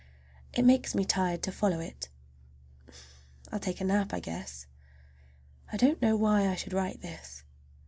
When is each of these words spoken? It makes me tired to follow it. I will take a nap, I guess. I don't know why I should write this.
It 0.53 0.65
makes 0.65 0.95
me 0.95 1.05
tired 1.05 1.43
to 1.43 1.51
follow 1.51 1.79
it. 1.79 2.09
I 3.51 3.57
will 3.57 3.59
take 3.59 3.79
a 3.81 3.83
nap, 3.83 4.15
I 4.15 4.19
guess. 4.19 4.65
I 5.71 5.77
don't 5.77 6.01
know 6.01 6.15
why 6.15 6.47
I 6.47 6.55
should 6.55 6.73
write 6.73 7.01
this. 7.03 7.43